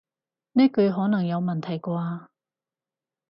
[0.53, 2.25] 呢句可能有問題啩